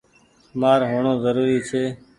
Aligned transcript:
مآر 0.59 0.79
هوڻو 0.91 1.13
زوري 1.23 1.45
ڇي۔ 1.69 1.83